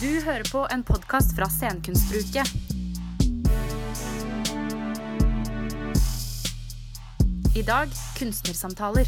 [0.00, 2.42] Du hører på en podkast fra Scenekunstuke.
[7.56, 9.06] I dag kunstnersamtaler.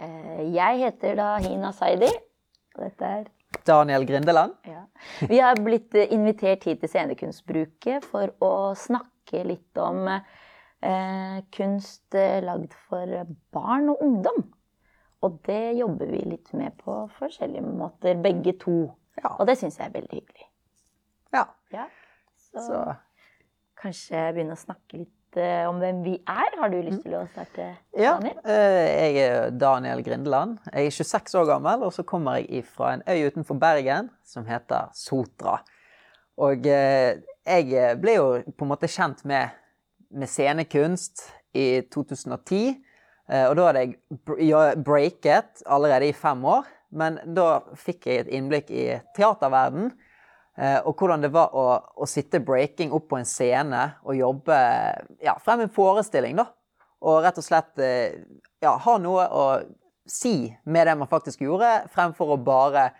[0.00, 2.10] Eh, Jeg heter da Hina Saidi.
[2.74, 3.24] Dette er
[3.66, 4.54] Daniel Grindeland.
[4.66, 4.82] ja.
[5.28, 10.24] Vi har blitt invitert hit til Scenekunstbruket for å snakke litt om eh,
[11.54, 13.24] kunst eh, lagd for
[13.54, 14.44] barn og ungdom.
[15.24, 18.78] Og det jobber vi litt med på forskjellige måter, begge to.
[19.22, 19.36] Ja.
[19.38, 20.48] Og det syns jeg er veldig hyggelig.
[21.34, 21.44] Ja.
[21.72, 21.88] Ja.
[22.36, 22.80] Så, Så
[23.80, 26.58] kanskje begynne å snakke litt eh, om hvem vi er.
[26.60, 28.36] Har du lyst til å starte, Daniel?
[28.44, 28.58] Ja.
[29.08, 30.58] jeg er Daniel Grindeland.
[30.70, 34.46] Jeg er 26 år gammel, og så kommer jeg fra en øy utenfor Bergen som
[34.48, 35.58] heter Sotra.
[36.44, 39.54] Og eh, jeg ble jo på en måte kjent med,
[40.10, 41.22] med scenekunst
[41.54, 42.76] i 2010.
[43.30, 46.64] eh, Og da hadde jeg br- breaket allerede i fem år.
[46.94, 49.92] Men da fikk jeg et innblikk i teaterverden.
[50.58, 51.64] Eh, og hvordan det var å,
[51.98, 54.58] å sitte breaking opp på en scene og jobbe
[55.24, 56.36] ja, frem en forestilling.
[56.38, 56.46] da.
[57.02, 58.20] Og rett og slett eh,
[58.62, 59.46] ja, ha noe å
[60.06, 62.90] si med det man faktisk gjorde, fremfor å bare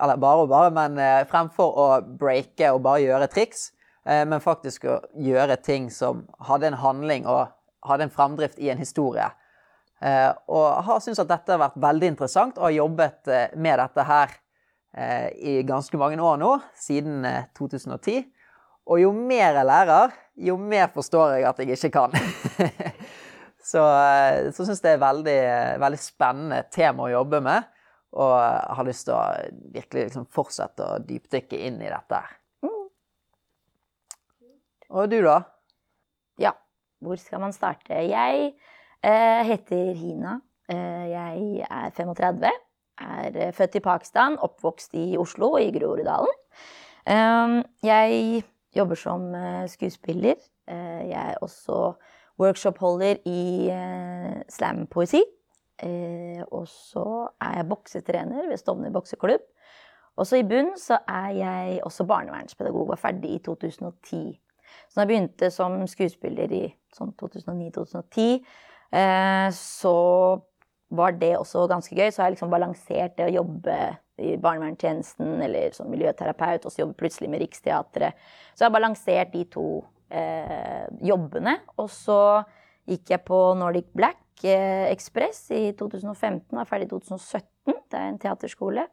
[0.00, 0.96] Eller bare og bare, men
[1.30, 1.84] fremfor å
[2.18, 3.68] breake og bare gjøre triks.
[4.04, 7.48] Eh, men faktisk å gjøre ting som hadde en handling og
[7.84, 9.30] hadde en framdrift i en historie.
[10.04, 13.80] Eh, og har syntes at dette har vært veldig interessant, og har jobbet eh, med
[13.80, 14.40] dette her
[14.94, 18.28] i ganske mange år nå, siden eh, 2010.
[18.86, 20.12] Og jo mer jeg lærer,
[20.46, 22.14] jo mer forstår jeg at jeg ikke kan.
[23.72, 23.82] så
[24.54, 25.40] så syns jeg det er veldig,
[25.82, 27.66] veldig spennende tema å jobbe med,
[28.14, 29.24] og har lyst til å
[29.74, 32.38] virkelig liksom fortsette å dypdykke inn i dette her.
[34.94, 35.40] Og du, da?
[36.38, 36.52] Ja,
[37.02, 37.96] hvor skal man starte?
[38.06, 38.52] Jeg
[39.02, 40.36] eh, heter Hina.
[40.70, 42.50] Eh, jeg er 35.
[43.02, 46.30] Er eh, født i Pakistan, oppvokst i Oslo, og i Groruddalen.
[47.10, 48.44] Eh, jeg
[48.76, 50.38] jobber som eh, skuespiller.
[50.70, 51.96] Eh, jeg er også
[52.38, 53.70] workshopholder i
[54.48, 55.24] slampoesi.
[56.54, 57.04] Og så
[57.42, 59.42] er jeg boksetrener ved Stovner bokseklubb.
[60.16, 64.40] Også i bunn så er jeg også barnevernspedagog, var ferdig i 2010.
[64.88, 66.64] Så da jeg begynte som skuespiller i
[66.94, 68.40] sånn 2009-2010,
[68.94, 69.96] eh, så
[70.94, 72.10] var det også ganske gøy.
[72.10, 73.78] Så har jeg liksom balansert det å jobbe
[74.22, 78.20] i barnevernstjenesten eller som miljøterapeut, og så jobbe plutselig med Riksteatret.
[78.54, 79.66] Så jeg har balansert de to
[80.14, 81.56] eh, jobbene.
[81.82, 82.18] Og så
[82.90, 87.74] gikk jeg på Nordic Black eh, Express i 2015, var ferdig i 2017.
[87.90, 88.86] Det er en teaterskole.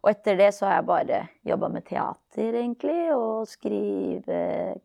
[0.00, 4.38] Og etter det så har jeg bare jobba med teater, egentlig, og skrive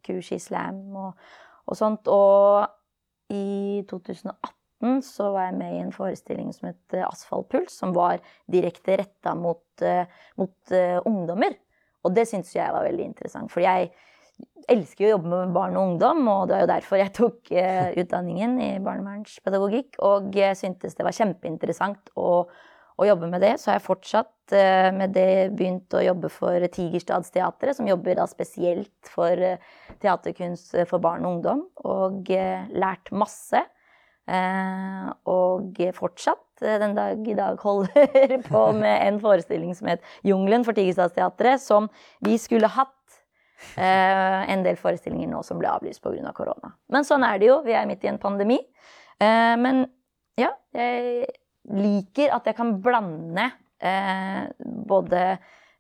[0.04, 1.28] kurs i slam og,
[1.66, 2.10] og sånt.
[2.12, 2.66] Og
[3.32, 8.20] i 2018 så var jeg med i en forestilling som het Asfaltpuls, som var
[8.52, 11.56] direkte retta mot, eh, mot uh, ungdommer.
[12.06, 13.90] Og det syntes jeg var veldig interessant, for jeg
[14.70, 17.52] elsker jo å jobbe med barn og ungdom, og det var jo derfor jeg tok
[17.56, 20.00] uh, utdanningen i barnevernspedagogikk.
[20.06, 22.46] Og jeg syntes det var kjempeinteressant å,
[22.96, 26.64] å jobbe med det, så har jeg fortsatt eh, med det begynt å jobbe for
[26.72, 29.60] Tigerstadsteatret, som jobber da spesielt for eh,
[30.04, 33.66] teaterkunst for barn og ungdom, og eh, lært masse.
[34.26, 40.74] Og fortsatt den dag i dag holder på med en forestilling som het Jungelen for
[40.74, 41.92] Tigerstadsteatret, som
[42.26, 43.20] vi skulle hatt
[43.78, 46.26] en del forestillinger nå som ble avlyst pga.
[46.26, 46.74] Av korona.
[46.90, 48.58] Men sånn er det jo, vi er midt i en pandemi.
[49.22, 49.86] Men
[50.42, 51.30] ja, jeg
[51.74, 53.48] liker at jeg kan blande
[53.82, 54.46] eh,
[54.88, 55.22] både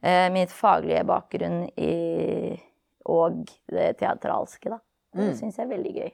[0.02, 2.60] eh, mitt faglige bakgrunn i,
[3.06, 4.80] og det teatralske, da.
[5.16, 5.36] Det Mm.
[5.38, 6.12] syns jeg er veldig gøy.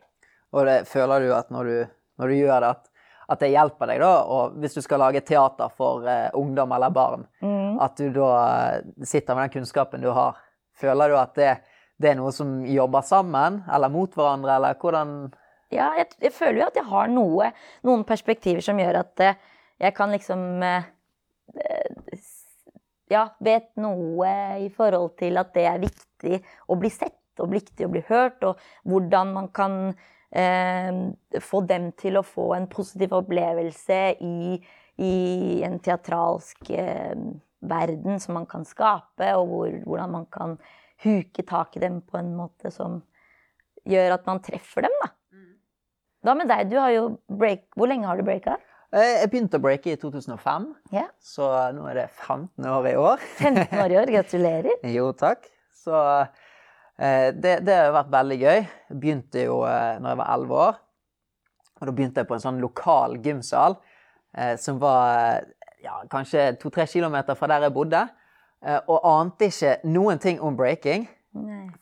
[0.53, 1.77] Og det, føler du at når du,
[2.19, 2.89] når du gjør det, at,
[3.31, 4.11] at det hjelper deg, da?
[4.27, 7.79] Og hvis du skal lage teater for eh, ungdom eller barn, Mm.
[7.81, 8.29] at du da
[8.75, 10.35] eh, sitter med den kunnskapen du har.
[10.77, 11.53] Føler du at det,
[12.01, 15.31] det er noe som jobber sammen, eller mot hverandre, eller hvordan
[15.71, 17.51] Ja, jeg, jeg føler jo at jeg har noe,
[17.87, 19.35] noen perspektiver som gjør at eh,
[19.81, 20.89] jeg kan liksom eh,
[21.57, 22.21] eh,
[23.11, 24.29] Ja, vet noe
[24.63, 26.37] i forhold til at det er viktig
[26.71, 29.73] å bli sett og viktig å bli hørt, og hvordan man kan
[30.31, 30.91] eh,
[31.43, 34.59] få dem til å få en positiv opplevelse i,
[35.03, 35.15] i
[35.67, 37.17] en teatralsk eh,
[37.59, 40.55] verden som man kan skape, og hvor, hvordan man kan
[41.03, 43.01] huke tak i dem på en måte som
[43.89, 45.11] gjør at man treffer dem, da.
[46.21, 46.67] Hva med deg?
[46.69, 47.65] Du har jo break...
[47.73, 48.59] Hvor lenge har du breaka?
[48.91, 51.05] Eh, Jeg begynte å breake i 2005, Ja.
[51.23, 53.17] så nå er det 15 år i år.
[53.39, 54.11] 15 år i år.
[54.17, 54.71] Gratulerer.
[54.97, 55.47] Jo, takk.
[55.81, 55.95] Så
[56.99, 58.59] eh, det, det har vært veldig gøy.
[58.89, 60.81] Jeg begynte jo eh, når jeg var 11 år.
[61.81, 63.79] Og da begynte jeg på en sånn lokal gymsal
[64.61, 65.41] som var
[65.83, 67.99] ja, kanskje to-tre kilometer fra der jeg bodde.
[68.85, 71.07] Og ante ikke noen ting om breaking.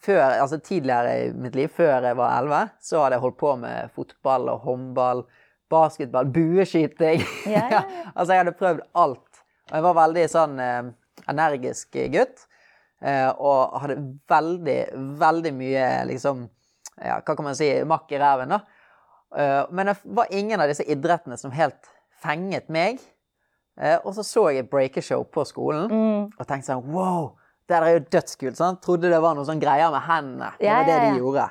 [0.01, 3.51] Før, altså Tidligere i mitt liv, før jeg var 11, så hadde jeg holdt på
[3.61, 5.21] med fotball og håndball,
[5.69, 7.23] basketball, bueskyting.
[7.49, 7.81] Ja, ja,
[8.13, 9.41] altså, jeg hadde prøvd alt.
[9.69, 10.89] Og jeg var veldig sånn eh,
[11.29, 12.45] energisk gutt.
[13.01, 14.79] Eh, og hadde veldig,
[15.21, 16.41] veldig mye liksom
[16.99, 18.59] ja, Hva kan man si makk i ræven, da.
[19.39, 21.87] Eh, men det var ingen av disse idrettene som helt
[22.19, 22.99] fenget meg.
[23.79, 26.25] Eh, og så så jeg et breakershow på skolen Mm.
[26.35, 27.35] og tenkte sånn Wow!
[27.69, 28.57] Det der er jo dødskult.
[28.57, 28.79] Sånn.
[28.81, 30.47] Trodde det var noen sånn greier med hendene.
[30.59, 31.43] Det var det de gjorde.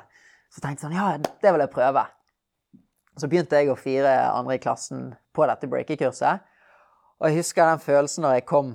[0.51, 2.03] Så tenkte jeg sånn Ja, det vil jeg prøve.
[3.19, 6.45] Så begynte jeg å fire andre i klassen på dette breakerkurset.
[7.19, 8.73] Og jeg husker den følelsen når jeg kom,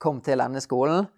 [0.00, 1.10] kom til denne skolen.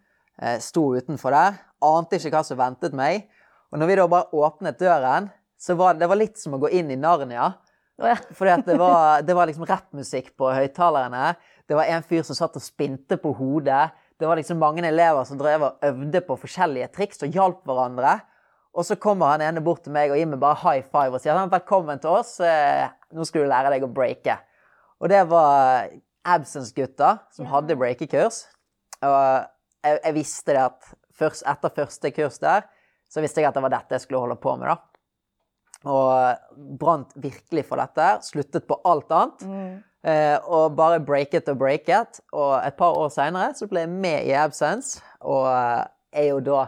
[0.43, 1.61] Eh, sto utenfor der.
[1.85, 3.29] Ante ikke hva som ventet meg.
[3.71, 5.29] Og når vi da bare åpnet døren,
[5.59, 7.53] så var det, det var litt som å gå inn i Narnia.
[8.39, 11.33] Fordi at det var, det var liksom rappmusikk på høyttalerne.
[11.69, 13.91] Det var en fyr som satt og spinte på hodet.
[14.19, 18.19] Det var liksom mange elever som drev og øvde på forskjellige triks og hjalp hverandre.
[18.77, 21.23] Og så kommer han ene bort til meg og gir meg bare high five og
[21.23, 22.39] sier sånn, 'Velkommen til oss.
[22.41, 24.39] Eh, nå skal du lære deg å breake'.
[25.01, 25.89] Og det var
[26.25, 28.47] Absence-gutta som hadde breakekurs.
[29.03, 29.47] Og
[29.85, 32.67] jeg, jeg visste det at først, etter første kurs der,
[33.09, 34.77] så visste jeg at det var dette jeg skulle holde på med, da.
[35.89, 38.09] Og brant virkelig for dette.
[38.27, 39.45] Sluttet på alt annet.
[40.07, 42.21] Eh, og bare breaket og breaket.
[42.33, 46.67] Og et par år seinere så ble jeg med i Absence, og er jo da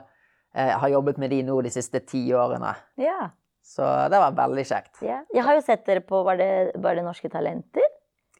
[0.60, 2.74] eh, har jobbet med de nå de siste ti årene.
[3.00, 3.30] ja.
[3.70, 5.02] Så det var veldig kjekt.
[5.04, 5.18] ja.
[5.34, 7.82] Jeg har jo sett dere på Var det, var det Norske Talenter?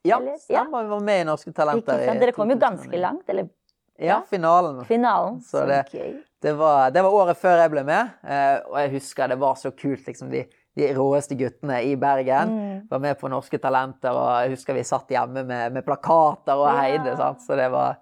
[0.03, 0.83] Ja, Eller- stemmer.
[0.83, 1.99] Vi var med i Norske Talenter.
[2.19, 3.29] Dere kom jo ganske langt.
[3.29, 3.49] Eller
[3.99, 4.85] Ja, finalen.
[4.89, 5.41] finalen.
[5.45, 9.29] Så det- Det var, det var året før jeg ble med, eh, og jeg husker
[9.29, 10.07] det var så kult.
[10.07, 12.89] liksom De, de råeste guttene i Bergen Mm.
[12.91, 16.67] var med på Norske Talenter, og jeg husker vi satt hjemme med, med plakater og
[16.75, 16.81] Ja.
[16.81, 17.17] heide.
[17.17, 17.39] sant?
[17.43, 17.99] Så det var,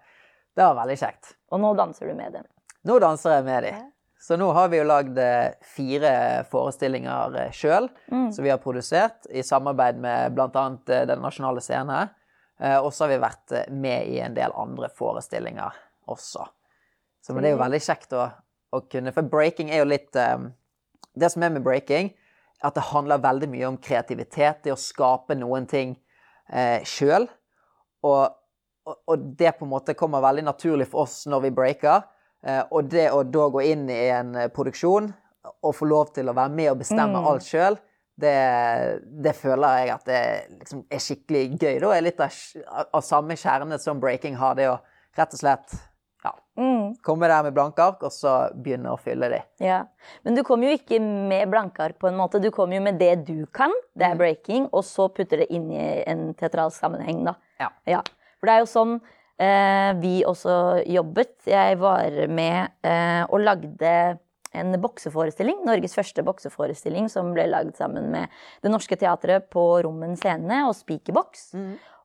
[0.57, 1.35] det var veldig kjekt.
[1.51, 2.45] Og nå danser du med dem.
[2.87, 3.83] Nå danser jeg med Ja.
[4.21, 8.33] Så nå har vi jo lagd eh, fire forestillinger sjøl, Mm.
[8.35, 10.65] som vi har produsert i samarbeid med bl.a.
[10.87, 11.93] Den nasjonale scene.
[12.59, 12.81] her.
[12.83, 15.77] Og så har vi vært eh, med i en del andre forestillinger
[16.11, 16.49] også.
[17.23, 18.25] Så men det er jo veldig kjekt å,
[18.75, 20.49] å kunne For breaking er jo litt um,
[21.15, 22.11] Det som er med breaking,
[22.65, 24.65] at det handler veldig mye om kreativitet.
[24.65, 25.97] Det å skape noen ting
[26.51, 27.29] eh, sjøl.
[28.03, 28.35] Og,
[28.87, 32.03] og, og det på en måte kommer veldig naturlig for oss når vi breaker.
[32.47, 35.09] Eh, og det å da gå inn i en eh, produksjon
[35.63, 37.27] og få lov til å være med og bestemme Mm.
[37.27, 37.79] alt sjøl,
[38.19, 38.35] det,
[39.23, 40.23] det føler jeg at det
[40.61, 41.77] liksom er skikkelig gøy.
[41.83, 42.35] Da er litt av,
[42.95, 44.79] av samme kjerne som breaking har, det å
[45.19, 45.77] rett og slett
[46.25, 46.97] ja, Mm.
[47.07, 49.39] komme der med blanke ark, og så begynne å fylle de.
[49.63, 49.85] Ja.
[50.25, 51.49] Men du kom jo ikke med
[51.99, 52.41] på en måte.
[52.43, 54.19] Du kom jo med det du kan, det er Mm.
[54.19, 57.35] breaking, og så putter det inn i en teatralsk sammenheng, da.
[57.87, 58.03] Ja.
[58.41, 59.01] For det er jo sånn
[59.39, 61.37] vi også jobbet.
[61.47, 63.93] Jeg var med eh, og lagde
[64.57, 68.33] en bokseforestilling, Norges første bokseforestilling, som ble lagd sammen med
[68.65, 71.53] Det Norske Teatret på Rommen scene og Spikerboks.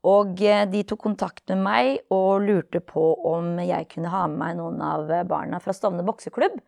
[0.03, 4.41] Og eh, de tok kontakt med meg og lurte på om jeg kunne ha med
[4.43, 6.59] meg noen av barna fra Stovner bokseklubb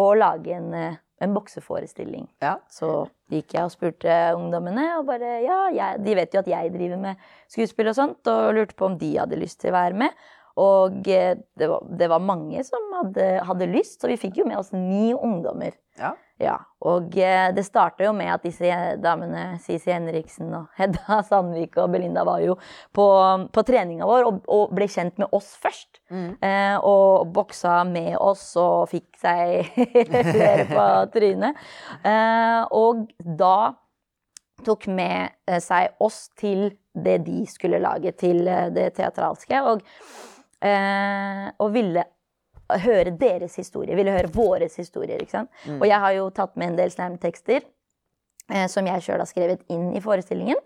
[0.00, 2.26] og lage en, eh, en bokseforestilling.
[2.42, 2.56] Ja.
[2.70, 6.72] Så gikk jeg og spurte ungdommene, og bare ja, jeg, de vet jo at jeg
[6.74, 10.00] driver med skuespill og sånt, og lurte på om de hadde lyst til å være
[10.04, 10.24] med.
[10.60, 14.48] Og eh, det var, det var mange som hadde, hadde lyst, så vi fikk jo
[14.48, 15.74] med oss ni ungdommer.
[15.98, 16.14] Ja.
[16.42, 18.66] Ja, og eh, det starta jo med at disse
[18.98, 22.56] damene, Sisi Henriksen og Hedda Sandvik og Belinda, var jo
[22.94, 23.06] på,
[23.54, 26.00] på treninga vår og, og ble kjent med oss først.
[26.10, 29.70] Eh, og boksa med oss og fikk seg
[30.34, 31.64] flere på trynet.
[32.02, 33.56] Eh, og da
[34.66, 38.42] tok med eh, seg oss til det de skulle lage, til
[38.74, 39.62] det teatralske.
[39.70, 39.86] Og,
[40.64, 42.04] eh, og ville
[42.84, 45.20] høre deres historie, ville høre våres historier.
[45.20, 45.50] ikke sant?
[45.76, 47.66] Og jeg har jo tatt med en del slamtekster.
[48.52, 50.58] Eh, som jeg sjøl har skrevet inn i forestillingen.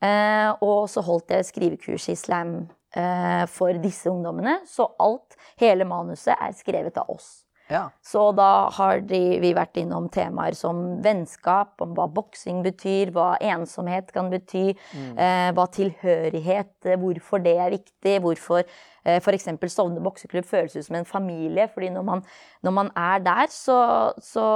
[0.00, 2.54] Eh, og så holdt jeg skrivekurs i slam
[2.96, 4.62] eh, for disse ungdommene.
[4.68, 7.44] Så alt, hele manuset, er skrevet av oss.
[7.68, 7.90] Ja.
[8.04, 13.34] Så da har de, vi vært innom temaer som vennskap, om hva boksing betyr, hva
[13.44, 19.50] ensomhet kan bety, eh, hva tilhørighet, eh, hvorfor det er viktig, hvorfor eh, f.eks.
[19.68, 21.68] Stovner bokseklubb føles ut som en familie.
[21.68, 22.24] fordi når man,
[22.62, 23.78] når man er der, så,
[24.22, 24.48] så,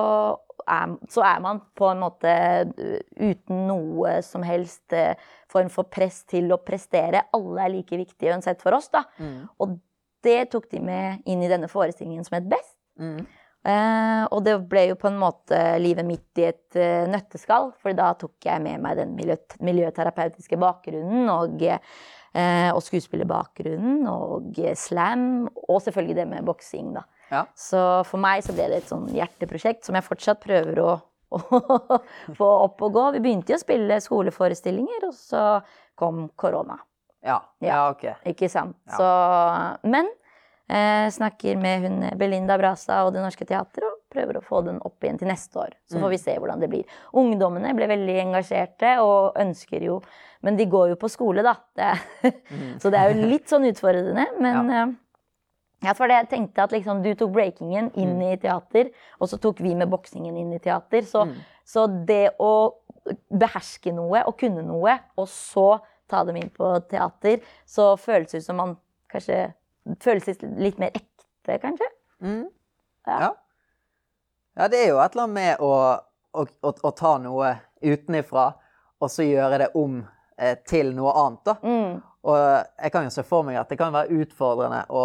[0.66, 5.14] er, så er man på en måte eh, uten noe som helst eh,
[5.52, 7.26] form for press til å prestere.
[7.36, 9.04] Alle er like viktige uansett for oss, da.
[9.60, 9.76] Og
[10.22, 12.78] det tok de med inn i denne forestillingen som het Best.
[13.00, 13.22] Mm.
[13.62, 17.94] Eh, og det ble jo på en måte livet mitt i et uh, nøtteskall, for
[17.94, 25.46] da tok jeg med meg den miljø miljøterapeutiske bakgrunnen og, uh, og skuespillerbakgrunnen og slam,
[25.68, 27.06] og selvfølgelig det med boksing, da.
[27.32, 27.44] Ja.
[27.54, 30.96] Så for meg så ble det et sånn hjerteprosjekt som jeg fortsatt prøver å,
[31.38, 32.00] å
[32.34, 33.04] få opp og gå.
[33.14, 35.44] Vi begynte jo å spille skoleforestillinger, og så
[35.98, 36.80] kom korona.
[37.22, 37.38] Ja.
[37.62, 37.68] Ja.
[37.68, 38.26] ja, ok.
[38.34, 38.74] Ikke sant?
[38.90, 38.98] Ja.
[38.98, 40.10] Så, men
[40.68, 44.78] eh, snakker med hun Belinda Brasa og Det Norske Teatret og prøver å få den
[44.84, 45.72] opp igjen til neste år.
[45.90, 46.02] Så Mm.
[46.02, 46.84] får vi se hvordan det blir.
[47.14, 50.02] Ungdommene ble veldig engasjerte og ønsker jo
[50.44, 51.54] Men de går jo på skole, da.
[51.76, 52.78] Det Mm.
[52.82, 54.26] så det er jo litt sånn utfordrende.
[54.40, 54.86] Men ja.
[55.84, 58.32] ja, for det jeg tenkte at liksom, du tok breakingen inn Mm.
[58.32, 58.90] i teater,
[59.20, 61.02] og så tok vi med boksingen inn i teater.
[61.06, 61.36] Så, Mm.
[61.64, 62.74] så det å
[63.32, 68.38] beherske noe og kunne noe, og så ta dem inn på teater, så føles det
[68.42, 68.76] ut som man
[69.12, 69.54] kanskje
[70.02, 71.88] Føles litt mer ekte, kanskje.
[72.22, 72.46] Mm.
[73.06, 73.18] Ja.
[73.18, 73.30] Ja.
[74.56, 75.72] ja, det er jo et eller annet med å,
[76.38, 78.52] å, å, å ta noe utenifra,
[79.02, 79.98] og så gjøre det om
[80.38, 81.56] eh, til noe annet, da.
[81.66, 82.00] Mm.
[82.22, 85.00] Og jeg kan jo se for meg at det kan være utfordrende å,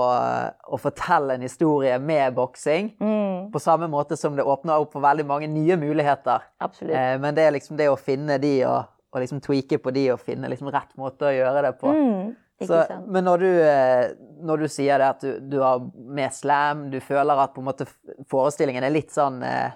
[0.70, 2.92] å fortelle en historie med boksing.
[3.02, 3.48] Mm.
[3.54, 6.46] På samme måte som det åpner opp for veldig mange nye muligheter.
[6.62, 10.12] Eh, men det er liksom det å finne de og, og liksom tweake på de
[10.14, 11.96] og finne liksom rett måte å gjøre det på.
[11.96, 12.36] Mm.
[12.60, 14.06] Så, men når du, eh,
[14.42, 17.68] når du sier det at du, du har med slam, du føler at på en
[17.68, 17.86] måte
[18.32, 19.76] forestillingen er litt sånn eh,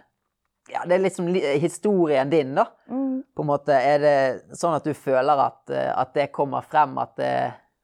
[0.71, 2.65] Ja, det er liksom li- historien din, da.
[2.89, 3.23] Mm.
[3.35, 6.97] På en måte, Er det sånn at du føler at, eh, at det kommer frem,
[7.01, 7.31] at det,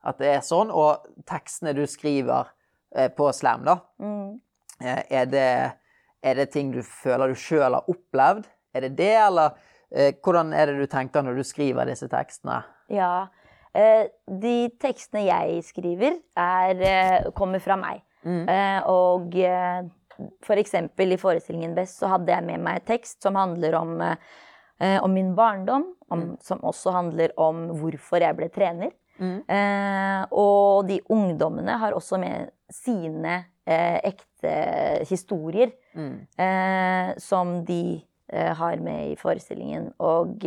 [0.07, 0.71] at det er sånn?
[0.71, 2.49] Og tekstene du skriver
[3.17, 4.39] på slam, da, Mm.
[4.79, 5.47] er det,
[6.23, 8.45] er det ting du føler du sjøl har opplevd?
[8.73, 9.57] Er det det, eller
[10.23, 12.61] hvordan er det du tenker når du skriver disse tekstene?
[12.89, 13.27] Ja.
[13.75, 18.01] Eh, de tekstene jeg skriver, er, eh, kommer fra meg.
[18.25, 18.49] Mm.
[18.49, 19.35] Eh, og
[20.41, 24.97] for eksempel i forestillingen Best så hadde jeg med meg tekst som handler om, eh,
[25.03, 28.91] om min barndom, om, som også handler om hvorfor jeg ble trener.
[29.19, 29.43] Mm.
[29.49, 36.27] Eh, og de ungdommene har også med sine eh, ekte historier Mm.
[36.37, 39.93] eh, som de har med i forestillingen.
[39.99, 40.43] Og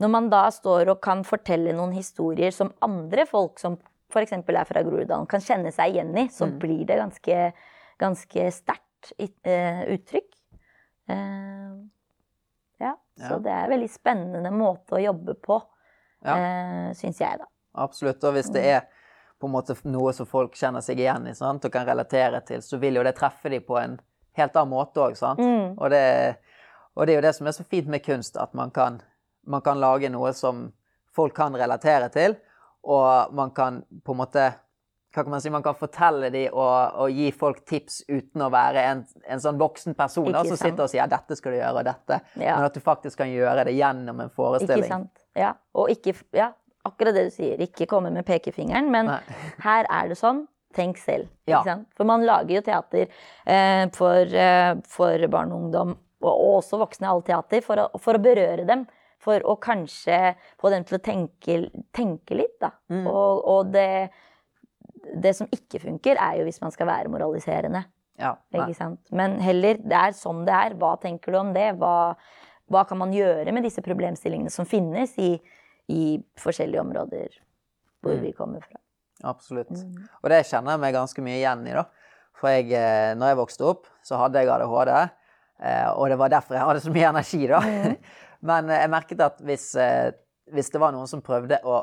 [0.00, 3.76] når man da står og kan fortelle noen historier som andre folk som
[4.10, 4.32] f.eks.
[4.32, 6.58] er fra Groruddalen, kan kjenne seg igjen i, så Mm.
[6.62, 7.52] blir det ganske,
[7.98, 9.12] ganske sterkt
[9.44, 10.30] eh, uttrykk.
[11.10, 11.84] Uh,
[12.80, 12.94] ja,
[13.28, 15.60] så det er en veldig spennende måte å jobbe på,
[16.24, 16.36] Ja.
[16.38, 17.44] Uh, syns jeg, da.
[17.74, 18.22] Absolutt.
[18.24, 18.86] Og hvis det er
[19.40, 21.64] på en måte noe som folk kjenner seg igjen i sant?
[21.64, 23.98] og kan relatere til, så vil jo det treffe dem på en
[24.38, 25.18] helt annen måte òg.
[25.38, 25.74] Mm.
[25.76, 26.36] Og, det,
[26.96, 29.02] og det er jo det som er så fint med kunst, at man kan,
[29.46, 30.66] man kan lage noe som
[31.14, 32.36] folk kan relatere til,
[32.84, 34.50] og man kan på en måte
[35.14, 38.48] hva kan man si, man kan fortelle dem og, og gi folk tips uten å
[38.50, 41.78] være en, en sånn voksen person da, som sitter og sier 'dette skal du gjøre',
[41.78, 42.18] og dette.
[42.34, 42.56] Ja.
[42.56, 44.82] Men at du faktisk kan gjøre det gjennom en forestilling.
[44.82, 45.22] Ikke sant?
[45.38, 45.52] Ja.
[45.78, 46.50] Og ikke Ja,
[46.84, 47.62] akkurat det du sier.
[47.62, 49.20] Ikke komme med pekefingeren, men Nei.
[49.68, 50.48] her er det sånn.
[50.74, 51.28] Tenk selv.
[51.46, 51.62] Ja.
[51.94, 56.80] For man lager jo teater eh, for, eh, for barn og ungdom, og, og også
[56.82, 58.82] voksne, all teater, for å, for å berøre dem.
[59.24, 61.58] For å kanskje få dem til å tenke,
[61.96, 62.70] tenke litt, da.
[62.92, 63.06] Mm.
[63.08, 64.10] Og, og det,
[65.24, 67.84] det som ikke funker, er jo hvis man skal være moraliserende.
[68.20, 68.34] Ja.
[68.54, 69.00] Ikke sant?
[69.16, 70.76] Men heller, det er sånn det er.
[70.78, 71.70] Hva tenker du om det?
[71.80, 72.14] Hva,
[72.70, 75.32] hva kan man gjøre med disse problemstillingene som finnes i,
[75.90, 76.04] i
[76.40, 77.40] forskjellige områder
[78.04, 78.22] hvor Mm.
[78.22, 78.76] vi kommer fra?
[79.24, 79.70] Absolutt.
[79.72, 80.04] Mm.
[80.22, 81.86] Og det kjenner jeg meg ganske mye igjen i, da.
[82.36, 84.90] For jeg, eh, når jeg vokste opp, så hadde jeg ADHD.
[85.64, 87.60] eh, Og det var derfor jeg hadde så mye energi, da.
[87.64, 87.96] Mm.
[88.44, 90.12] Men jeg merket at hvis, eh,
[90.52, 91.80] hvis det var noen som prøvde å,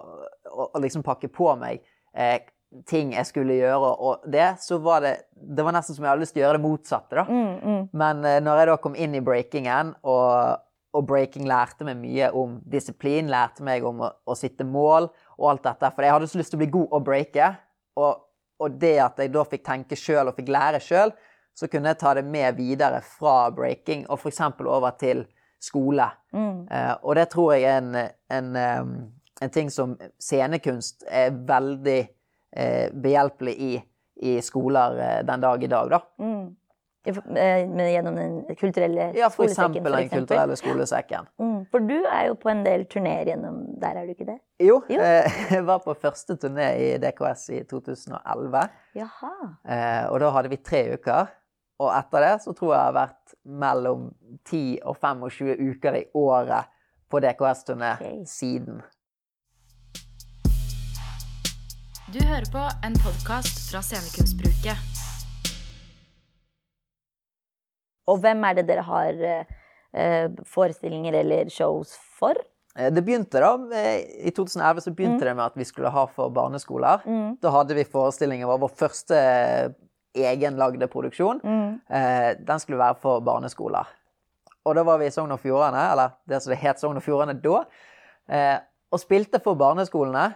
[0.52, 1.82] å, å liksom pakke på meg
[2.14, 2.42] eh,
[2.88, 6.24] ting jeg skulle gjøre, og det, så var det Det var nesten som jeg hadde
[6.24, 7.26] lyst til å gjøre det motsatte, da.
[7.28, 7.88] Mm, mm.
[7.98, 10.62] Men eh, når jeg da kom inn i breakingen, og,
[10.96, 15.50] og breaking lærte meg mye om disiplin, lærte meg om å, å sitte mål og
[15.50, 17.52] alt dette, for jeg hadde så lyst til å bli god å breake,
[18.00, 18.24] og,
[18.62, 21.12] og det at jeg da fikk tenke sjøl og fikk lære sjøl,
[21.58, 24.40] så kunne jeg ta det med videre fra breaking og f.eks.
[24.62, 25.26] over til
[25.62, 26.08] skole.
[26.34, 26.68] Mm.
[26.72, 27.96] Eh, og det tror jeg er en,
[28.32, 28.56] en,
[29.42, 32.00] en ting som scenekunst er veldig
[32.56, 33.76] eh, behjelpelig i,
[34.22, 36.02] i skoler eh, den dag i dag, da.
[36.22, 36.50] Mm.
[37.02, 39.18] Men gjennom den kulturelle skolesekken?
[39.18, 41.30] Ja, for skolesekken, eksempel den kulturelle skolesekken.
[41.42, 41.56] Mm.
[41.74, 44.38] For du er jo på en del turneer gjennom Der er du ikke det?
[44.62, 45.00] Jo, Jo.
[45.02, 48.62] eh, jeg var på første turné i DKS i 2011.
[49.00, 49.32] Jaha.
[49.66, 51.34] Eh, og da hadde vi tre uker.
[51.82, 54.10] Og etter det så tror jeg jeg har vært mellom
[54.46, 56.70] 10 og 25 uker i året
[57.10, 58.20] på DKS-turné okay.
[58.30, 58.84] siden.
[62.12, 64.88] Du hører på en podkast fra Scenekunstbruket.
[68.12, 72.38] Og hvem er det dere har eh, forestillinger eller shows for?
[72.76, 73.56] Eh, Det begynte da,
[74.22, 77.08] I 2011 så begynte det med at vi skulle ha for barneskoler.
[77.42, 78.46] Da hadde vi forestillinger.
[78.46, 79.24] vår, vår første
[80.16, 81.42] egenlagde produksjon.
[81.90, 83.88] Eh, den skulle være for barneskoler.
[84.66, 87.06] Og da var vi i Sogn og Fjordane, eller det som det het Sogn og
[87.06, 87.64] Fjordane da,
[88.30, 88.58] eh,
[88.92, 90.34] og spilte for barneskolene.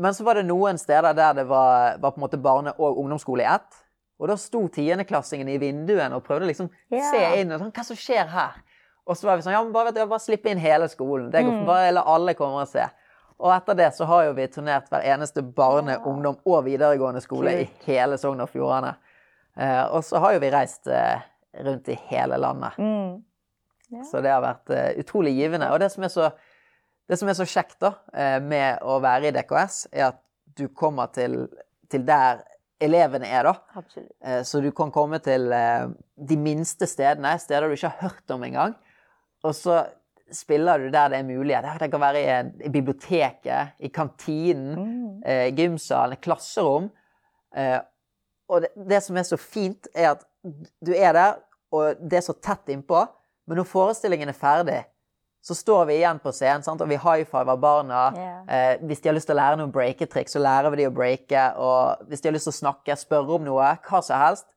[0.00, 2.98] Men så var det noen steder der det var, var på en måte barne- og
[2.98, 3.84] ungdomsskole i ett.
[4.20, 7.10] Og da sto tiendeklassingene i vinduene og prøvde liksom yeah.
[7.10, 7.52] se inn.
[7.52, 8.58] og sånn, Hva som skjer her?
[9.08, 11.30] Og så var vi sånn Ja, men bare, vet du, bare slippe inn hele skolen.
[11.32, 12.84] Det går, Bare la alle komme og se.
[13.40, 17.54] Og etter det så har jo vi turnert hver eneste barne-, ungdom- og videregående skole
[17.62, 18.92] i hele Sogn og Fjordane.
[19.56, 21.22] Eh, og så har jo vi reist eh,
[21.66, 22.78] rundt i hele landet.
[22.78, 23.18] Mm.
[23.90, 24.04] Ja.
[24.06, 25.70] Så det har vært eh, utrolig givende.
[25.74, 26.30] Og det som så,
[27.10, 30.20] det som er så kjekt da, eh, med å være i DKS, er at
[30.58, 31.44] du kommer til,
[31.90, 32.44] til der
[32.80, 33.56] elevene er, da.
[33.76, 34.12] Absolutt.
[34.24, 38.46] Eh, Så du kan komme til de minste stedene, steder du ikke har hørt om
[38.46, 38.76] engang.
[39.44, 39.82] Og så
[40.32, 41.66] spiller du der det er mulighet.
[41.80, 46.90] Det kan være i, biblioteket, i kantinen, eh, gymsalen, klasserom.
[48.50, 50.24] Og det, det som er så fint, er at
[50.82, 51.36] du er der,
[51.74, 53.04] og det er så tett innpå.
[53.48, 54.80] Men når forestillingen er ferdig,
[55.42, 56.82] så står vi igjen på scenen, sant?
[56.84, 58.00] og vi high-fiver barna.
[58.16, 58.40] Yeah.
[58.44, 60.94] Eh, hvis de har lyst til å lære noen breaketriks, så lærer vi de å
[60.94, 61.44] breake.
[61.56, 64.50] Og hvis de har lyst til å snakke, spørre om noe, hva som helst.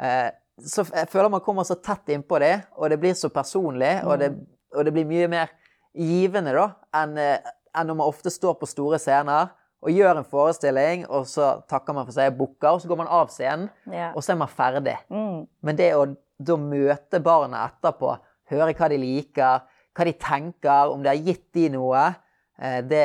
[0.00, 0.32] Eh,
[0.66, 3.92] så jeg føler man kommer så tett innpå det, og det blir så personlig.
[4.08, 4.32] Og, det,
[4.74, 5.52] og det blir mye mer
[5.96, 9.52] givende da, enn eh, enn når man ofte står på store scener
[9.82, 12.96] og gjør en forestilling, og så takker man for seg og booker, og så går
[13.02, 14.12] man av scenen, Ja.
[14.16, 14.96] og så er man ferdig.
[15.10, 15.46] Mm.
[15.62, 16.06] Men det å
[16.38, 18.16] da møte barna etterpå,
[18.50, 19.60] høre hva de liker,
[19.96, 22.02] hva de tenker, om det har gitt de noe,
[22.58, 23.04] eh, det,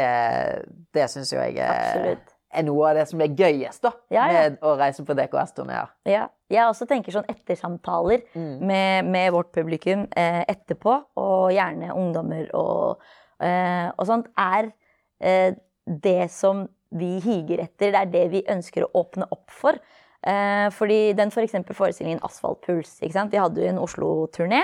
[0.93, 2.33] det syns jo jeg Absolutt.
[2.53, 4.41] er noe av det som er gøyest da, Ja, ja.
[4.49, 5.87] med å reise på DKS-turneer.
[6.05, 6.27] Ja.
[6.51, 12.99] Jeg også tenker sånn ettersamtaler med, med vårt publikum eh, etterpå, og gjerne ungdommer og,
[13.39, 14.73] eh, og sånt, er
[15.21, 15.53] eh,
[15.91, 17.91] det som vi higer etter.
[17.91, 19.79] Det er det vi ønsker å åpne opp for.
[20.21, 24.63] Eh, fordi den for forestillingen Asfaltpuls, vi hadde jo en Oslo-turné.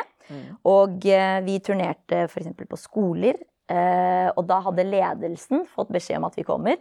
[0.67, 2.51] Og eh, vi turnerte f.eks.
[2.67, 3.39] på skoler.
[3.67, 6.77] Eh, og da hadde ledelsen fått beskjed om at vi kommer.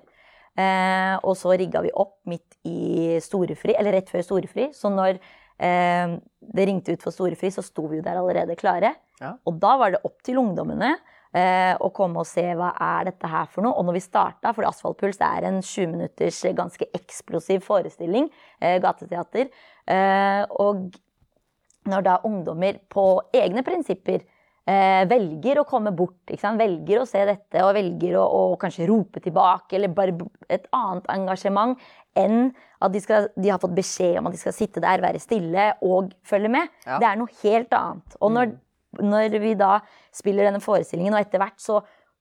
[0.56, 4.70] Eh, og så rigga vi opp midt i storefri, eller rett før storefri.
[4.76, 6.16] Så når eh,
[6.56, 8.94] det ringte ut for storefri, så sto vi jo der allerede klare.
[9.20, 9.34] Ja.
[9.48, 10.94] Og da var det opp til ungdommene
[11.36, 13.76] eh, å komme og se hva er dette her for noe.
[13.76, 19.50] Og når vi starta, for Asfaltpuls er en 20 minutters ganske eksplosiv forestilling, eh, gateteater,
[19.86, 20.88] eh, og
[21.86, 23.04] når da ungdommer på
[23.36, 24.24] egne prinsipper
[24.66, 29.22] eh, velger å komme bort, velger å se dette og velger å, å kanskje rope
[29.22, 30.16] tilbake, eller bare
[30.50, 31.78] et annet engasjement
[32.16, 32.50] enn
[32.82, 35.70] at de, skal, de har fått beskjed om at de skal sitte der, være stille
[35.84, 36.72] og følge med.
[36.86, 36.98] Ja.
[37.02, 38.16] Det er noe helt annet.
[38.20, 38.56] Og når,
[39.02, 39.80] når vi da
[40.14, 41.76] spiller denne forestillingen, og etter hvert så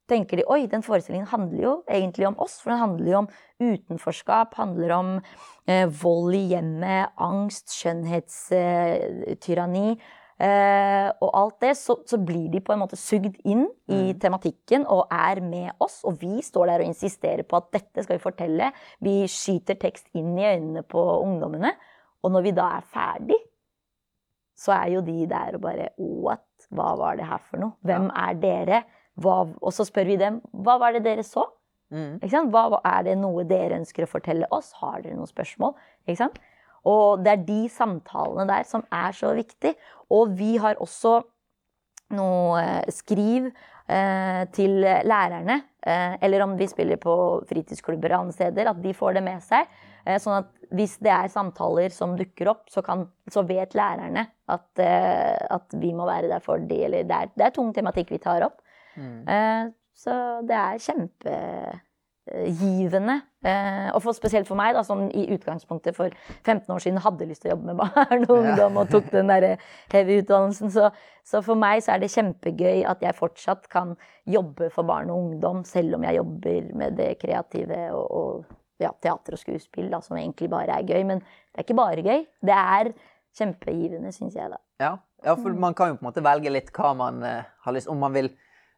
[0.10, 2.62] tenker de oi, den forestillingen handler jo egentlig om oss.
[2.62, 3.30] For den handler jo om
[3.64, 5.10] utenforskap, handler om
[5.70, 9.90] eh, vold i hjemmet, angst, skjønnhetstyranni.
[10.36, 14.84] Eh, og alt det, så, så blir de på en måte sugd inn i tematikken
[14.92, 16.04] og er med oss.
[16.08, 18.66] Og vi står der og insisterer på at dette skal vi fortelle.
[19.04, 21.72] Vi skyter tekst inn i øynene på ungdommene.
[22.26, 23.40] Og når vi da er ferdig,
[24.56, 26.45] så er jo de der og bare What?
[26.74, 27.76] Hva var det her for noe?
[27.86, 28.82] Hvem er dere?
[29.22, 31.46] Hva, og så spør vi dem hva var det dere så?
[31.94, 32.18] Mm.
[32.52, 34.74] Hva, er det noe dere ønsker å fortelle oss?
[34.82, 35.78] Har dere noen spørsmål?
[36.86, 39.74] Og det er de samtalene der som er så viktig.
[40.14, 41.20] Og vi har også
[42.16, 47.16] noe eh, skriv eh, til lærerne, eh, eller om vi spiller på
[47.50, 49.72] fritidsklubber og andre steder, at de får det med seg.
[50.06, 54.24] Eh, sånn at hvis det er samtaler som dukker opp, så, kan, så vet lærerne
[54.50, 57.74] at, uh, at vi må være der for de, eller det er, det er tung
[57.76, 58.58] tematikk vi tar opp.
[59.28, 63.22] Eh, så det er kjempegivende.
[63.46, 66.10] Uh, og for, spesielt for meg, da, som i utgangspunktet for
[66.42, 69.30] 15 år siden hadde lyst til å jobbe med barn og ungdom og tok den
[69.30, 69.44] der
[69.94, 70.68] heavy utdannelsen.
[70.74, 70.84] Så,
[71.28, 73.94] så for meg så er det kjempegøy at jeg fortsatt kan
[74.26, 78.34] jobbe for barn og ungdom, selv om jeg jobber med det kreative og, og
[78.82, 81.04] ja, teater og skuespill, da, som egentlig bare er gøy.
[81.08, 82.26] Men det er ikke bare gøy.
[82.46, 82.92] Det er
[83.36, 84.60] kjempegivende, syns jeg, da.
[84.82, 84.92] Ja.
[85.24, 87.88] ja, for man kan jo på en måte velge litt hva man uh, har lyst
[87.92, 88.30] Om man vil,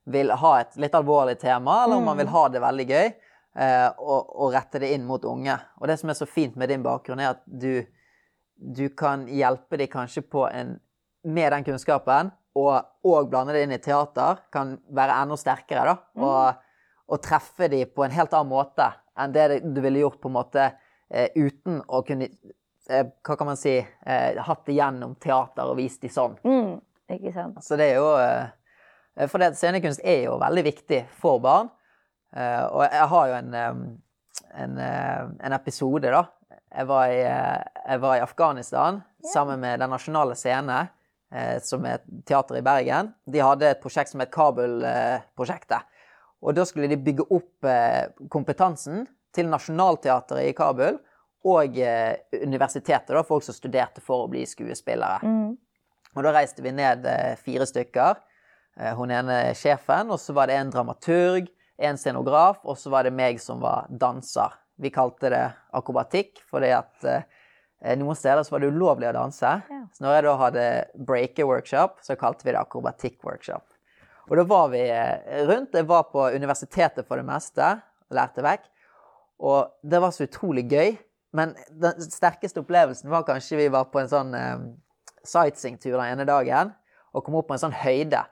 [0.06, 3.14] vil ha et litt alvorlig tema, eller om man vil ha det veldig gøy.
[3.58, 5.58] uh, og, og rette det inn mot unge.
[5.82, 7.82] Og det som er så fint med din bakgrunn, er at du,
[8.58, 10.78] du kan hjelpe dem kanskje på en
[11.28, 16.24] Med den kunnskapen, og, og blande det inn i teater, kan være enda sterkere, da.
[16.24, 16.62] Og,
[17.10, 18.86] og treffe dem på en helt annen måte
[19.18, 20.66] enn det du ville gjort på en måte
[21.10, 22.30] eh, uten å kunne
[22.90, 26.38] eh, hva kan man si, eh, hatt det gjennom teater og vist de sånn.
[26.46, 26.78] Mm,
[27.18, 27.62] ikke sant.
[27.66, 28.14] Så det er jo
[29.18, 31.72] For det, scenekunst er jo veldig viktig for barn.
[32.38, 36.28] Eh, og jeg har jo en, en, en episode, da.
[36.68, 39.00] Jeg var i, jeg var i Afghanistan
[39.34, 40.84] sammen med Den nasjonale scene,
[41.66, 43.10] som er teater i Bergen.
[43.26, 45.88] De hadde et prosjekt som het Kabul-prosjektet.
[46.46, 51.00] Og da skulle de bygge opp eh, kompetansen til Nationaltheatret i Kabul
[51.48, 55.22] og eh, universitetet, da, folk som studerte for å bli skuespillere.
[55.26, 55.56] Mm.
[56.18, 58.24] Og da reiste vi ned eh, fire stykker.
[58.94, 61.48] Hun ene sjefen, og så var det en dramaturg,
[61.82, 64.54] en scenograf, og så var det meg som var danser.
[64.78, 65.40] Vi kalte det
[65.74, 67.08] akrobatikk, fordi at
[67.98, 69.56] noen steder så var det ulovlig å danse.
[69.66, 69.80] Ja.
[69.98, 70.68] Så når jeg da hadde
[71.10, 73.66] breaker-workshop, så kalte vi det akrobatikk-workshop.
[74.28, 75.76] Og da var vi eh, rundt.
[75.76, 77.78] Jeg var på universitetet for det meste,
[78.14, 78.66] lærte vekk.
[79.48, 80.98] Og det var så utrolig gøy.
[81.38, 84.68] Men den sterkeste opplevelsen var kanskje vi var på en sånn eh,
[85.28, 86.74] sightseeingtur den ene dagen
[87.16, 88.24] og kom opp på en sånn høyde.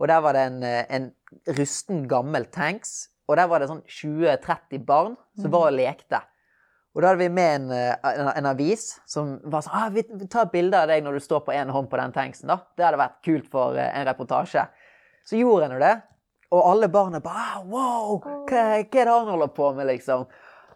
[0.00, 1.10] Og der var det en, eh, en
[1.58, 3.10] rusten, gammel tanks.
[3.28, 6.22] Og der var det sånn 20-30 barn som var og lekte.
[6.90, 10.02] Og da hadde vi med en, eh, en, en avis som var sånn ah, vi,
[10.10, 12.50] vi tar bilde av deg når du står på én hånd på den tanksen.
[12.50, 12.58] da.
[12.74, 14.66] Det hadde vært kult for en reportasje.
[15.26, 15.96] Så gjorde jeg nå det.
[16.50, 18.16] Og alle barna bare ah, Wow!
[18.24, 20.26] Hva, hva er det han holder på med, liksom?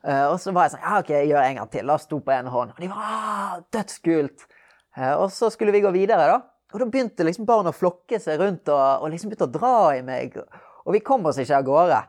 [0.04, 1.86] Uh, og så var jeg sånn Ja, OK, jeg gjør en gang til.
[1.88, 2.74] La oss sto på én hånd.
[2.76, 4.46] Og de var ah, dødskult.
[4.94, 6.40] Uh, og så skulle vi gå videre, da.
[6.74, 9.76] Og da begynte liksom barna å flokke seg rundt og, og liksom begynte å dra
[9.94, 10.34] i meg.
[10.84, 12.00] Og vi kom oss ikke av gårde.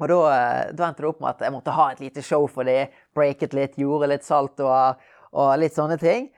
[0.00, 2.46] Og da, eh, da endte det opp med at jeg måtte ha et lite show
[2.50, 2.90] for dem.
[3.16, 6.30] Breaket litt, gjorde litt saltoer og, og litt sånne ting.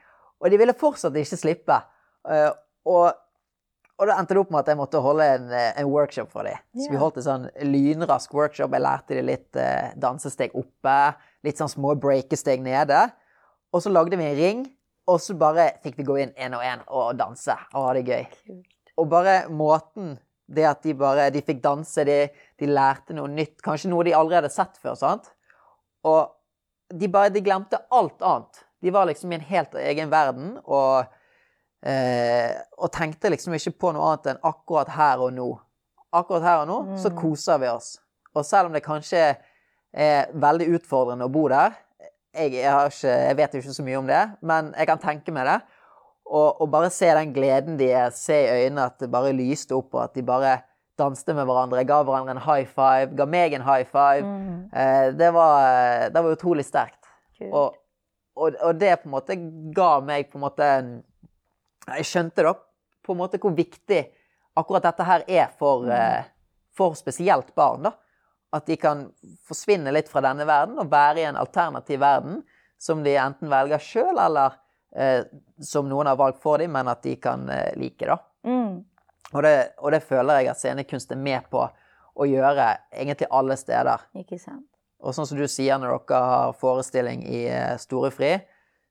[0.42, 1.78] Og de ville fortsatt ikke slippe.
[2.26, 2.50] Uh,
[2.90, 3.21] og,
[4.00, 6.48] og da endte det opp med at jeg måtte holde en, eh, en workshop for
[6.48, 6.58] dem.
[6.74, 8.72] Så vi holdt en sånn lynrask workshop.
[8.72, 10.96] Jeg lærte dem litt eh, dansesteg oppe,
[11.46, 13.04] litt sånn små breakesteg nede.
[13.72, 14.64] Og så lagde vi en ring,
[15.08, 18.04] og så bare fikk vi gå inn én og én og danse og ha det
[18.08, 18.26] gøy.
[19.00, 20.16] Og bare måten
[20.52, 22.18] det at de bare de fikk danse, de,
[22.60, 24.98] de lærte noe nytt, kanskje noe de aldri hadde sett før.
[24.98, 25.30] sant?
[26.04, 26.32] Og
[26.92, 28.64] de bare de glemte alt annet.
[28.82, 31.06] De var liksom i en helt egen verden og,
[31.82, 35.48] eh, og tenkte liksom ikke på noe annet enn akkurat her og nå.
[36.12, 37.16] Akkurat her og nå så Mm.
[37.18, 37.98] koser vi oss.
[38.34, 39.36] Og selv om det kanskje
[39.92, 41.74] er veldig utfordrende å bo der
[42.34, 44.98] jeg, jeg, har ikke, jeg vet jo ikke så mye om det, men jeg kan
[44.98, 45.58] tenke meg det.
[46.32, 49.74] Og, og bare se den gleden de er, se i øynene at det bare lyste
[49.76, 50.54] opp, og at de bare
[50.96, 54.24] danste med hverandre, ga hverandre en high five, ga meg en high five.
[54.24, 54.62] Mm.
[54.72, 57.04] Eh, det, var, det var utrolig sterkt.
[57.52, 57.74] Og,
[58.36, 59.36] og, og det på en måte
[59.76, 60.90] ga meg på en måte en
[61.86, 62.54] Jeg skjønte da
[63.02, 64.02] på en måte hvor viktig
[64.58, 66.24] akkurat dette her er for, eh,
[66.76, 67.82] for spesielt barn.
[67.82, 67.92] da.
[68.52, 69.06] At de kan
[69.48, 72.42] forsvinne litt fra denne verden og være i en alternativ verden
[72.78, 74.58] som de enten velger sjøl, eller
[74.96, 75.24] eh,
[75.62, 78.06] som noen har valgt for dem, men at de kan eh, like.
[78.06, 78.18] da.
[78.44, 78.84] Mm.
[79.32, 81.62] Og det, og det føler jeg at scenekunst er med på
[82.12, 84.02] å gjøre egentlig alle steder.
[84.18, 84.66] Ikke sant.
[85.02, 88.34] Og sånn som du sier når dere har forestilling i eh, Storefri,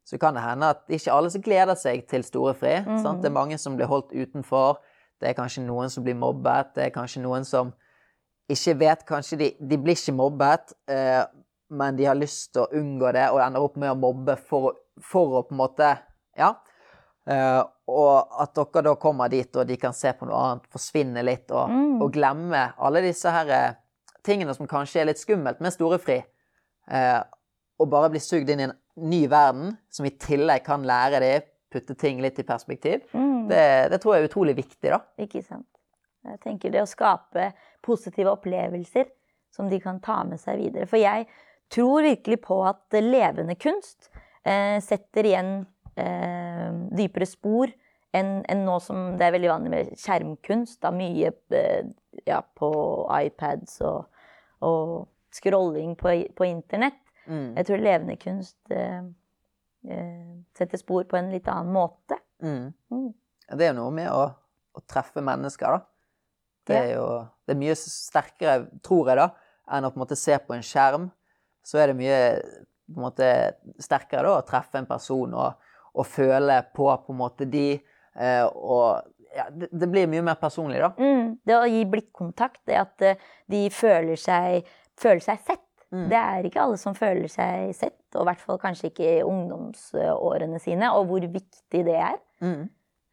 [0.05, 2.83] så kan det hende at ikke alle som gleder seg til Storefri.
[3.03, 3.21] sant?
[3.21, 4.79] Det er mange som blir holdt utenfor.
[5.21, 6.73] Det er kanskje noen som blir mobbet.
[6.75, 7.73] Det er kanskje noen som
[8.49, 11.23] ikke vet Kanskje de, de blir ikke mobbet, eh,
[11.69, 14.73] men de har lyst til å unngå det og ender opp med å mobbe for,
[14.99, 15.91] for å på en måte
[16.37, 16.55] Ja.
[17.29, 21.23] Eh, og at dere da kommer dit, og de kan se på noe annet, forsvinne
[21.23, 22.01] litt og, Mm.
[22.01, 23.73] og glemme alle disse her eh,
[24.25, 26.23] tingene som kanskje er litt skummelt med storefri.
[26.89, 27.21] Eh,
[27.79, 31.47] og bare bli sugd inn i en ny verden, som i tillegg kan lære dem
[31.71, 33.05] putte ting litt i perspektiv.
[33.15, 33.47] Mm.
[33.47, 34.99] Det, det tror jeg er utrolig viktig, da.
[35.23, 35.67] Ikke sant.
[36.27, 37.51] Jeg tenker det å skape
[37.85, 39.07] positive opplevelser
[39.55, 40.87] som de kan ta med seg videre.
[40.89, 41.27] For jeg
[41.71, 44.11] tror virkelig på at levende kunst
[44.43, 45.53] eh, setter igjen
[45.95, 47.71] eh, dypere spor
[48.11, 50.81] enn enn nå som det er veldig vanlig med skjermkunst.
[50.83, 51.87] Da mye eh,
[52.27, 52.71] ja, på
[53.15, 54.25] iPads og,
[54.67, 56.99] og scrolling på, på internett.
[57.31, 57.51] Mm.
[57.55, 59.03] Jeg tror levende kunst eh,
[59.87, 62.19] eh, setter spor på en litt annen måte.
[62.43, 62.73] Mm.
[62.91, 63.07] Mm.
[63.51, 64.25] Det er jo noe med å,
[64.75, 65.87] å treffe mennesker, da.
[66.67, 67.05] Det er jo
[67.47, 69.29] det er mye sterkere, tror jeg, da,
[69.75, 71.07] enn å på en måte se på en skjerm.
[71.65, 72.19] Så er det mye
[72.91, 73.29] på en måte
[73.81, 77.65] sterkere da, å treffe en person og, og føle på på en måte de.
[78.15, 79.01] Eh, og
[79.35, 80.91] ja, det, det blir mye mer personlig, da.
[80.99, 85.67] Mm, det å gi blikkontakt, det at eh, de føler seg, føler seg sett.
[85.91, 86.05] Mm.
[86.09, 89.23] Det er ikke alle som føler seg sett, og i hvert fall kanskje ikke i
[89.27, 92.21] ungdomsårene sine, og hvor viktig det er.
[92.43, 92.69] Mm.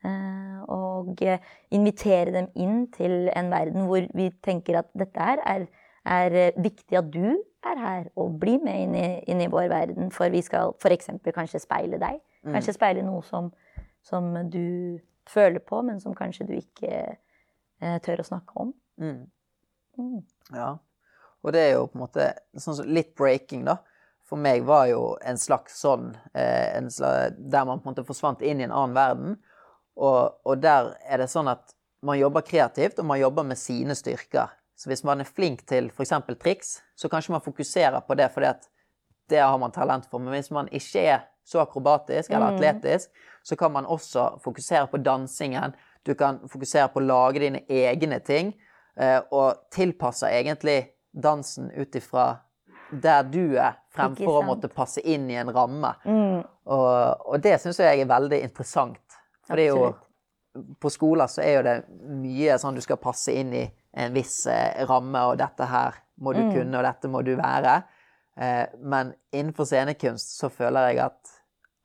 [0.07, 1.43] Uh, og eh,
[1.75, 5.65] invitere dem inn til en verden hvor vi tenker at dette her er,
[6.07, 7.33] er eh, viktig at du
[7.67, 10.13] er her, og blir med inn i, inn i vår verden.
[10.15, 11.11] For vi skal f.eks.
[11.35, 12.21] kanskje speile deg.
[12.45, 12.53] Mm.
[12.55, 13.51] Kanskje speile noe som,
[14.07, 16.93] som du føler på, men som kanskje du ikke
[17.83, 18.71] uh, tør å snakke om.
[19.03, 19.25] Mm.
[19.99, 20.21] Mm.
[20.55, 20.77] Ja.
[21.45, 22.25] Og det er jo på en måte
[22.59, 23.79] sånn litt breaking, da.
[24.29, 28.05] For meg var jo en slags sånn eh, en slags, Der man på en måte
[28.05, 29.37] forsvant inn i en annen verden.
[29.97, 31.73] Og, og der er det sånn at
[32.03, 34.53] man jobber kreativt, og man jobber med sine styrker.
[34.79, 36.13] Så hvis man er flink til f.eks.
[36.39, 38.69] triks, så kanskje man fokuserer på det fordi at
[39.29, 40.23] det har man talent for.
[40.23, 42.57] Men hvis man ikke er så akrobatisk eller Mm.
[42.59, 43.11] atletisk,
[43.43, 45.75] så kan man også fokusere på dansingen.
[46.07, 48.55] Du kan fokusere på å lage dine egne ting,
[48.97, 52.29] eh, og tilpasse egentlig dansen ut ifra
[52.91, 55.91] der du er, fremfor å måtte passe inn i en ramme.
[56.09, 56.39] Mm.
[56.73, 59.19] Og, og det syns jeg er veldig interessant.
[59.49, 59.91] For det er jo
[60.81, 61.75] På skoler så er jo det
[62.19, 66.33] mye sånn du skal passe inn i en viss eh, ramme, og dette her må
[66.35, 66.49] du Mm.
[66.55, 67.75] kunne, og dette må du være.
[68.41, 71.31] Eh, men innenfor scenekunst så føler jeg at,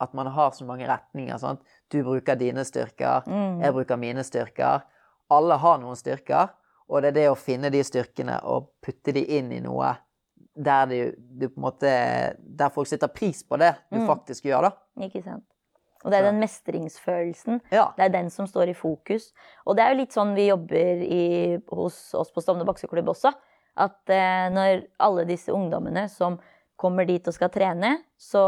[0.02, 1.38] at man har så mange retninger.
[1.38, 1.62] Sant?
[1.92, 3.62] Du bruker dine styrker, Mm.
[3.62, 4.82] jeg bruker mine styrker.
[5.30, 6.50] Alle har noen styrker,
[6.90, 9.94] og det er det å finne de styrkene og putte de inn i noe
[10.56, 11.90] der, på en måte,
[12.38, 14.08] der folk setter pris på det du Mm.
[14.08, 14.72] faktisk gjør, da.
[15.08, 15.44] Ikke sant.
[16.04, 17.62] Og det er den mestringsfølelsen.
[17.72, 17.94] Ja.
[17.98, 19.32] Det er den som står i fokus.
[19.66, 23.32] Og det er jo litt sånn vi jobber i, hos oss på Stovner bokseklubb også.
[23.78, 26.38] At eh, når alle disse ungdommene som
[26.76, 28.44] kommer dit og skal trene, så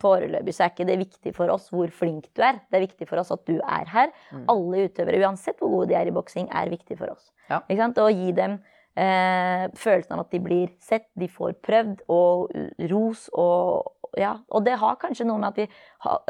[0.00, 2.60] foreløpig så er ikke det viktig for oss hvor flink du er.
[2.70, 4.12] Det er viktig for oss at du er her.
[4.32, 4.44] Mm.
[4.54, 7.30] Alle utøvere, uansett hvor gode de er i boksing, er viktig for oss.
[7.50, 7.62] Ja.
[7.62, 8.58] Og gi dem
[8.98, 12.52] eh, følelsen av at de blir sett, de får prøvd, og
[12.92, 15.66] ros og ja, og det har kanskje noe med at vi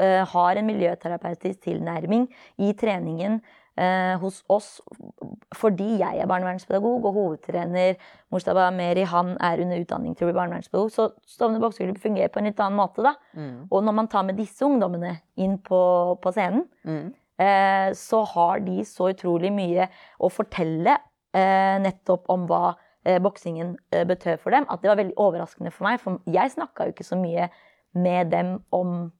[0.05, 2.27] eh, har en miljøterapeutisk tilnærming
[2.61, 3.39] i treningen
[3.77, 4.81] eh, hos oss
[5.57, 7.97] fordi jeg er barnevernspedagog og hovedtrener
[8.33, 10.91] Mustaba Meri han er under utdanning til å bli barnevernspedagog.
[10.95, 13.03] Så Stovner bokseklubb fungerer på en litt annen måte.
[13.03, 13.15] da.
[13.35, 13.67] Mm.
[13.71, 15.81] Og når man tar med disse ungdommene inn på,
[16.23, 17.13] på scenen, Mm.
[17.39, 19.89] eh, så har de så utrolig mye
[20.21, 20.99] å fortelle
[21.35, 25.73] eh, nettopp om hva eh, boksingen eh, betød for dem, at det var veldig overraskende
[25.73, 26.01] for meg.
[26.01, 27.49] For jeg snakka jo ikke så mye
[27.95, 29.13] med dem om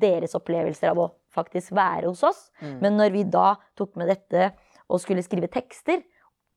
[0.00, 2.42] deres opplevelser av å faktisk være hos oss.
[2.64, 2.74] Mm.
[2.82, 4.50] Men når vi da tok med dette
[4.88, 6.02] og skulle skrive tekster,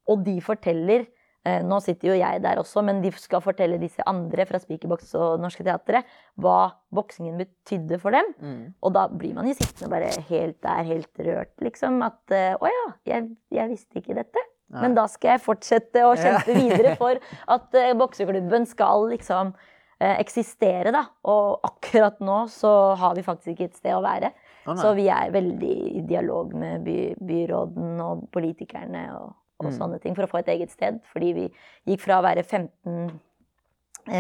[0.09, 1.03] og de forteller
[1.45, 5.13] eh, Nå sitter jo jeg der også, men de skal fortelle disse andre fra Spikerboks
[5.17, 6.07] og Norske Teatret
[6.41, 8.31] hva boksingen betydde for dem.
[8.43, 8.63] Mm.
[8.83, 12.01] Og da blir man jo sittende bare helt der, helt rørt, liksom.
[12.05, 14.43] At eh, å ja, jeg, jeg visste ikke dette.
[14.69, 14.83] Nei.
[14.83, 16.19] Men da skal jeg fortsette å Ja.
[16.41, 17.17] kjempe videre for
[17.55, 19.53] at eh, bokseklubben skal liksom
[20.01, 21.05] eh, eksistere, da.
[21.25, 24.29] Og akkurat nå så har vi faktisk ikke et sted å være.
[24.77, 29.77] Så vi er veldig i dialog med by, byråden og politikerne og, og Mm.
[29.77, 30.99] sånne ting for å få et eget sted.
[31.13, 31.47] Fordi vi
[31.87, 33.09] gikk fra å være 15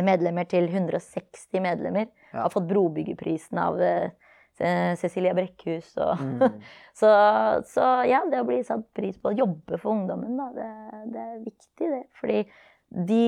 [0.05, 2.07] medlemmer til 160 medlemmer.
[2.33, 2.43] Ja.
[2.43, 4.09] Har fått Brobyggerprisen av eh,
[4.99, 5.93] Cecilia Brekkhus.
[5.97, 6.59] Og, Mm.
[6.99, 7.09] så,
[7.65, 10.69] så ja, det å bli satt pris på å jobbe for ungdommen, da, det,
[11.13, 12.03] det er viktig, det.
[12.19, 12.43] Fordi
[13.07, 13.23] de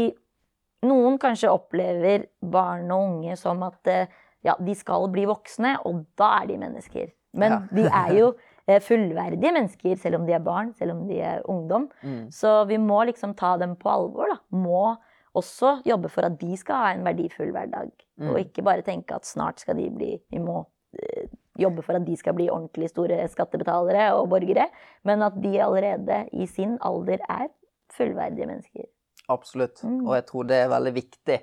[0.82, 4.08] Noen kanskje opplever barn og unge som at eh,
[4.46, 7.12] ja, de skal bli voksne, og da er de mennesker.
[7.34, 7.60] Men Ja.
[7.78, 8.34] de er jo
[8.68, 11.90] eh, fullverdige mennesker, selv om de er barn, selv om de er ungdom.
[12.04, 12.32] Mm.
[12.32, 14.40] Så vi må liksom ta dem på alvor, da.
[14.58, 14.96] Må
[15.38, 17.92] også jobbe for at de skal ha en verdifull hverdag.
[18.20, 18.34] Mm.
[18.34, 20.66] Og ikke bare tenke at snart skal de bli Vi må
[21.00, 24.68] øh, jobbe for at de skal bli ordentlig store skattebetalere og borgere.
[25.08, 27.48] Men at de allerede i sin alder er
[27.96, 28.90] fullverdige mennesker.
[29.30, 29.84] Absolutt.
[29.84, 30.06] Mm.
[30.08, 31.40] Og jeg tror det er veldig viktig.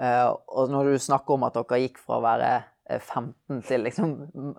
[0.00, 2.50] Eh, og når du snakker om at dere gikk fra å være
[2.88, 4.14] eh, 15 til liksom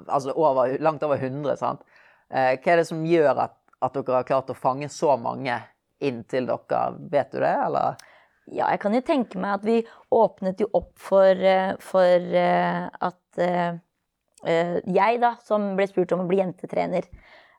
[0.05, 1.85] altså over, langt over 100, sant?
[2.29, 5.57] Eh, hva er det som gjør at, at dere har klart å fange så mange
[6.03, 6.83] inn til dere?
[7.13, 7.97] Vet du det, eller?
[8.51, 9.77] Ja, jeg kan jo tenke meg at vi
[10.11, 13.77] åpnet jo opp for, eh, for eh, at eh,
[14.43, 17.07] eh, jeg, da, som ble spurt om å bli jentetrener,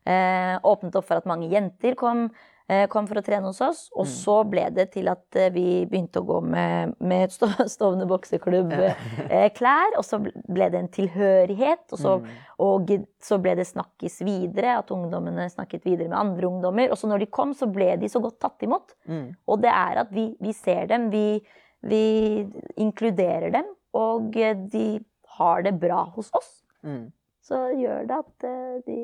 [0.04, 2.50] eh, åpnet opp for at mange jenter kom, eh,
[2.88, 3.80] kom for å trene hos oss.
[3.92, 8.06] Og så ble det til at eh, vi begynte å gå med, med Sto- Stovner
[8.08, 9.96] bokseklubb-klær.
[9.98, 11.84] og så ble det en tilhørighet.
[11.92, 12.14] Og så,
[12.64, 12.92] og
[13.24, 16.90] så ble det snakkes videre, at ungdommene snakket videre med andre ungdommer.
[16.94, 18.96] Og så når de kom, så ble de så godt tatt imot.
[19.10, 19.26] Mm.
[19.46, 21.26] Og det er at vi, vi ser dem, vi,
[21.84, 22.02] vi
[22.80, 24.86] inkluderer dem, og eh, de
[25.36, 26.50] har det bra hos oss.
[26.86, 27.08] Mm.
[27.44, 28.98] Så gjør det at eh, de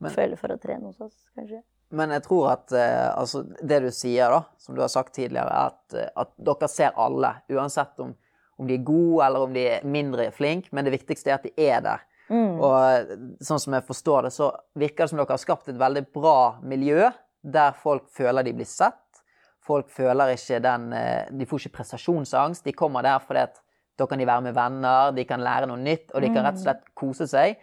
[0.00, 1.60] Men- føler for å trene hos oss, kanskje.
[1.94, 5.46] Men jeg tror at eh, altså, det du sier, da, som du har sagt tidligere,
[5.46, 7.30] er at, eh, at dere ser alle.
[7.52, 8.12] Uansett om,
[8.58, 11.46] om de er gode eller om de er mindre flinke, men det viktigste er at
[11.46, 12.02] de er der.
[12.26, 12.58] Mm.
[12.58, 13.14] Og eh,
[13.46, 16.38] sånn som jeg forstår det, så virker det som dere har skapt et veldig bra
[16.66, 17.06] miljø
[17.46, 19.02] der folk føler de blir sett.
[19.62, 22.64] folk føler ikke den eh, De får ikke prestasjonsangst.
[22.66, 23.62] De kommer der fordi at
[23.96, 26.58] da kan de være med venner, de kan lære noe nytt, og de kan rett
[26.58, 27.54] og slett kose seg.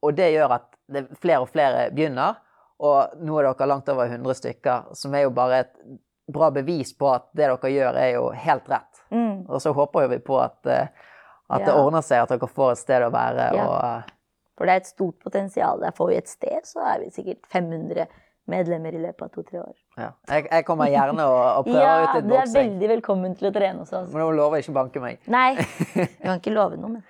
[0.00, 2.38] Og det gjør at det, flere og flere begynner.
[2.78, 5.72] Og nå er dere langt over 100 stykker, som er jo bare et
[6.28, 9.02] bra bevis på at det dere gjør, er jo helt rett.
[9.10, 9.48] Mm.
[9.48, 11.64] Og så håper vi på at, at ja.
[11.64, 13.48] det ordner seg, at dere får et sted å være.
[13.56, 13.66] Ja.
[13.66, 15.94] Og, eh, For det er et stort potensial der.
[15.96, 18.06] Får vi et sted, så er vi sikkert 500
[18.48, 19.74] medlemmer i løpet av to-tre år.
[20.00, 20.12] ja.
[20.30, 23.50] jeg, jeg kommer gjerne og, og prøver Ja, ut Ja, du er veldig velkommen til
[23.50, 24.12] å trene hos oss.
[24.12, 25.18] Men nå lover ikke å banke meg.
[25.28, 25.50] Nei,
[25.98, 27.04] jeg kan ikke love noe, men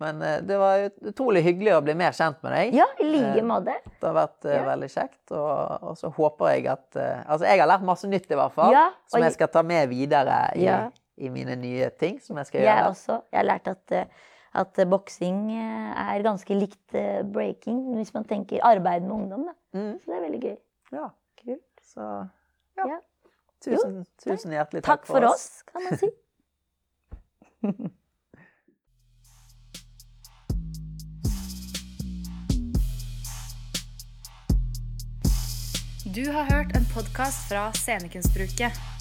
[0.00, 2.74] Men eh, det var utrolig hyggelig å bli mer kjent med deg.
[2.74, 3.74] Ja, i like Eh, måte.
[4.00, 4.64] Det har vært eh, Ja.
[4.66, 5.20] veldig kjekt.
[5.30, 8.72] Og, og så håper jeg at Altså, jeg har lært masse nytt, i hvert fall.
[8.72, 10.90] Ja, som jeg skal ta med videre i, Ja.
[11.16, 12.90] i mine nye ting som jeg skal Jeg gjøre.
[12.90, 13.20] også.
[13.32, 14.08] Jeg har lært at,
[14.54, 16.92] at boksing er ganske likt
[17.32, 19.44] breaking hvis man tenker arbeid med ungdom.
[19.46, 19.54] Da.
[19.78, 20.56] Mm, Så det er veldig gøy.
[20.92, 21.08] ja.
[21.44, 21.80] Kult.
[21.82, 22.28] Så
[22.78, 22.98] ja.
[23.62, 26.08] Tusen, tusen hjertelig Takk for oss, kan man si.
[36.14, 38.91] Du har hørt en podkast fra Scenekunstbruket.